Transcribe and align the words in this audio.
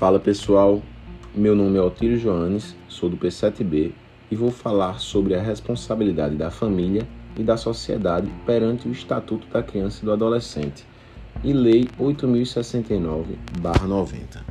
Fala 0.00 0.18
pessoal, 0.18 0.82
meu 1.34 1.54
nome 1.54 1.76
é 1.76 1.82
Otírio 1.82 2.18
Joanes, 2.18 2.74
sou 2.88 3.10
do 3.10 3.18
P7B 3.18 3.92
e 4.30 4.34
vou 4.34 4.50
falar 4.50 4.98
sobre 4.98 5.34
a 5.34 5.42
responsabilidade 5.42 6.36
da 6.36 6.50
família 6.50 7.06
e 7.36 7.42
da 7.42 7.58
sociedade 7.58 8.32
perante 8.46 8.88
o 8.88 8.92
Estatuto 8.92 9.46
da 9.48 9.62
Criança 9.62 10.00
e 10.00 10.06
do 10.06 10.12
Adolescente 10.12 10.86
e 11.44 11.52
Lei 11.52 11.86
8069-90. 12.00 14.42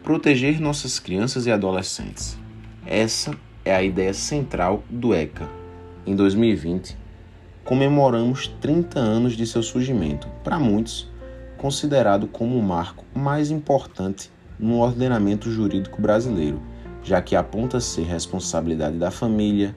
Proteger 0.00 0.60
nossas 0.60 1.00
crianças 1.00 1.46
e 1.46 1.50
adolescentes. 1.50 2.38
Essa 2.86 3.36
é 3.64 3.74
a 3.74 3.82
ideia 3.82 4.14
central 4.14 4.84
do 4.88 5.12
ECA. 5.12 5.48
Em 6.06 6.14
2020, 6.14 6.96
comemoramos 7.64 8.46
30 8.60 9.00
anos 9.00 9.36
de 9.36 9.44
seu 9.44 9.60
surgimento, 9.60 10.28
para 10.44 10.60
muitos, 10.60 11.10
considerado 11.58 12.28
como 12.28 12.56
o 12.56 12.62
marco 12.62 13.04
mais 13.12 13.50
importante 13.50 14.30
no 14.62 14.78
ordenamento 14.78 15.50
jurídico 15.50 16.00
brasileiro, 16.00 16.62
já 17.02 17.20
que 17.20 17.34
aponta 17.34 17.80
ser 17.80 18.04
responsabilidade 18.04 18.96
da 18.96 19.10
família, 19.10 19.74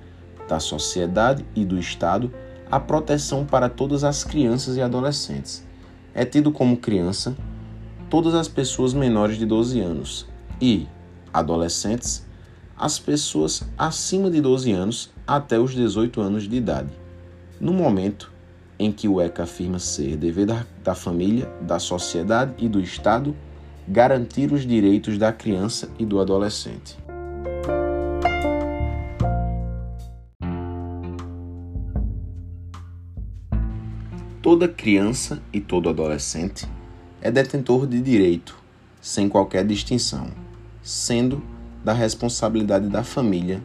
da 0.48 0.60
sociedade 0.60 1.44
e 1.56 1.66
do 1.66 1.80
Estado 1.80 2.32
a 2.70 2.80
proteção 2.80 3.46
para 3.46 3.68
todas 3.68 4.04
as 4.04 4.24
crianças 4.24 4.78
e 4.78 4.82
adolescentes. 4.82 5.66
É 6.14 6.24
tido 6.24 6.52
como 6.52 6.78
criança 6.78 7.36
todas 8.10 8.36
as 8.36 8.48
pessoas 8.48 8.94
menores 8.94 9.38
de 9.38 9.46
12 9.46 9.80
anos 9.82 10.28
e 10.62 10.88
adolescentes 11.34 12.26
as 12.78 13.00
pessoas 13.00 13.64
acima 13.78 14.30
de 14.30 14.42
12 14.42 14.72
anos 14.72 15.12
até 15.26 15.60
os 15.60 15.74
18 15.74 16.22
anos 16.22 16.48
de 16.48 16.56
idade. 16.58 16.90
No 17.60 17.74
momento 17.74 18.32
em 18.78 18.92
que 18.92 19.08
o 19.08 19.22
ECA 19.22 19.44
afirma 19.44 19.80
ser 19.80 20.18
dever 20.18 20.46
da, 20.46 20.66
da 20.84 20.94
família, 20.94 21.50
da 21.62 21.80
sociedade 21.80 22.54
e 22.58 22.68
do 22.68 22.80
Estado 22.80 23.36
garantir 23.88 24.52
os 24.52 24.66
direitos 24.66 25.18
da 25.18 25.32
criança 25.32 25.90
e 26.00 26.06
do 26.06 26.20
adolescente. 26.20 26.98
Toda 34.42 34.68
criança 34.68 35.42
e 35.52 35.60
todo 35.60 35.90
adolescente 35.90 36.68
é 37.22 37.32
detentor 37.32 37.88
de 37.88 38.00
direito, 38.00 38.56
sem 39.02 39.28
qualquer 39.28 39.66
distinção, 39.66 40.30
sendo 40.84 41.42
da 41.84 41.94
responsabilidade 41.94 42.88
da 42.88 43.04
família, 43.04 43.62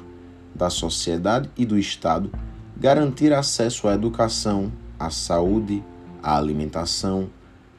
da 0.55 0.71
sociedade 0.71 1.51
e 1.57 1.65
do 1.65 1.79
Estado 1.79 2.31
garantir 2.77 3.33
acesso 3.33 3.89
à 3.89 3.95
educação, 3.95 4.73
à 4.99 5.11
saúde, 5.11 5.85
à 6.23 6.37
alimentação, 6.37 7.29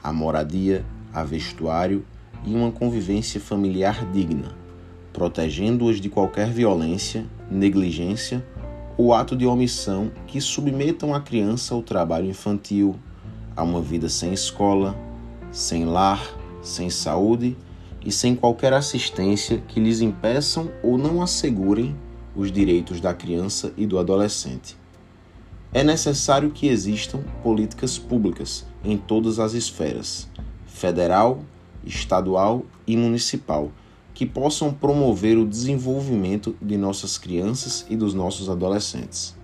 à 0.03 0.13
moradia, 0.13 0.85
a 1.11 1.23
vestuário 1.23 2.05
e 2.45 2.53
uma 2.53 2.71
convivência 2.71 3.39
familiar 3.39 4.05
digna, 4.11 4.55
protegendo-as 5.13 5.99
de 5.99 6.09
qualquer 6.09 6.49
violência, 6.49 7.25
negligência 7.49 8.45
ou 8.97 9.13
ato 9.13 9.35
de 9.35 9.45
omissão 9.45 10.11
que 10.27 10.39
submetam 10.39 11.13
a 11.13 11.21
criança 11.21 11.73
ao 11.73 11.81
trabalho 11.81 12.29
infantil, 12.29 12.95
a 13.55 13.63
uma 13.63 13.81
vida 13.81 14.09
sem 14.09 14.33
escola, 14.33 14.95
sem 15.51 15.85
lar, 15.85 16.21
sem 16.61 16.89
saúde 16.89 17.57
e 18.05 18.11
sem 18.11 18.35
qualquer 18.35 18.73
assistência 18.73 19.61
que 19.67 19.79
lhes 19.79 20.01
impeçam 20.01 20.71
ou 20.83 20.97
não 20.97 21.21
assegurem 21.21 21.95
os 22.35 22.51
direitos 22.51 23.01
da 23.01 23.13
criança 23.13 23.73
e 23.77 23.85
do 23.85 23.99
adolescente. 23.99 24.77
É 25.73 25.83
necessário 25.83 26.51
que 26.51 26.67
existam 26.67 27.19
políticas 27.43 27.97
públicas 27.97 28.65
em 28.83 28.97
todas 28.97 29.39
as 29.39 29.53
esferas, 29.53 30.27
federal, 30.65 31.43
estadual 31.85 32.65
e 32.85 32.95
municipal, 32.95 33.71
que 34.13 34.25
possam 34.25 34.73
promover 34.73 35.37
o 35.37 35.47
desenvolvimento 35.47 36.55
de 36.61 36.77
nossas 36.77 37.17
crianças 37.17 37.85
e 37.89 37.95
dos 37.95 38.13
nossos 38.13 38.49
adolescentes. 38.49 39.35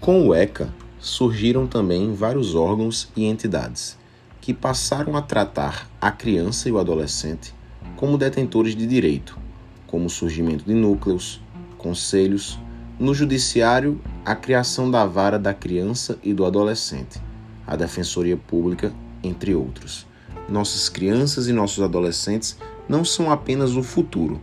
Com 0.00 0.26
o 0.26 0.34
ECA, 0.34 0.72
surgiram 0.98 1.66
também 1.66 2.12
vários 2.12 2.54
órgãos 2.54 3.08
e 3.16 3.24
entidades 3.24 3.96
que 4.40 4.52
passaram 4.52 5.16
a 5.16 5.22
tratar 5.22 5.88
a 6.00 6.10
criança 6.10 6.68
e 6.68 6.72
o 6.72 6.78
adolescente 6.78 7.54
como 7.96 8.16
detentores 8.16 8.74
de 8.74 8.86
direito, 8.86 9.38
como 9.86 10.06
o 10.06 10.10
surgimento 10.10 10.64
de 10.64 10.72
núcleos, 10.72 11.40
conselhos, 11.76 12.58
no 13.00 13.14
Judiciário, 13.14 13.98
a 14.26 14.36
criação 14.36 14.90
da 14.90 15.06
vara 15.06 15.38
da 15.38 15.54
criança 15.54 16.18
e 16.22 16.34
do 16.34 16.44
adolescente, 16.44 17.18
a 17.66 17.74
Defensoria 17.74 18.36
Pública, 18.36 18.92
entre 19.24 19.54
outros. 19.54 20.06
Nossas 20.46 20.90
crianças 20.90 21.48
e 21.48 21.52
nossos 21.52 21.82
adolescentes 21.82 22.58
não 22.86 23.02
são 23.02 23.32
apenas 23.32 23.74
o 23.74 23.82
futuro, 23.82 24.38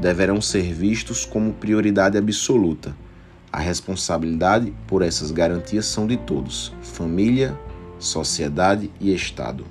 deverão 0.00 0.40
ser 0.40 0.72
vistos 0.72 1.26
como 1.26 1.52
prioridade 1.52 2.16
absoluta. 2.16 2.96
A 3.52 3.58
responsabilidade 3.58 4.72
por 4.86 5.02
essas 5.02 5.30
garantias 5.30 5.84
são 5.84 6.06
de 6.06 6.16
todos: 6.16 6.72
família, 6.80 7.54
sociedade 7.98 8.90
e 8.98 9.14
Estado. 9.14 9.66